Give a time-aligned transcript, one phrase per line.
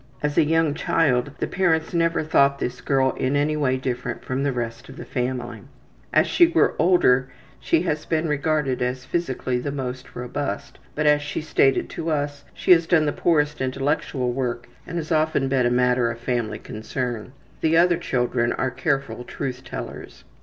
[0.23, 4.41] As a young child the parents never thought this girl in any way different from
[4.41, 5.61] the rest of the family.
[6.11, 11.21] As she grew older she has been regarded as physically the most robust, but, as
[11.21, 15.47] she stated to us, she has done the poorest intellectual work and that has often
[15.47, 17.31] been a matter of family comment.
[17.61, 20.23] The other children are careful truth tellers.